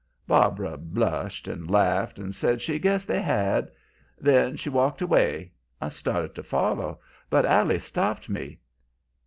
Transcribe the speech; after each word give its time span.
"Barbara 0.27 0.77
blushed 0.77 1.47
and 1.47 1.69
laughed 1.69 2.17
and 2.17 2.33
said 2.33 2.59
she 2.59 2.79
guessed 2.79 3.07
they 3.07 3.21
had. 3.21 3.69
Then 4.17 4.55
she 4.55 4.67
walked 4.67 5.03
away. 5.03 5.51
I 5.79 5.89
started 5.89 6.33
to 6.33 6.41
follow, 6.43 6.99
but 7.29 7.45
Allie 7.45 7.77
stopped 7.77 8.27
me. 8.27 8.57